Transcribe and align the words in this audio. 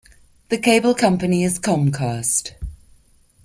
The 0.49 0.57
cable 0.57 0.95
company 0.95 1.43
is 1.43 1.59
Comcast. 1.59 2.53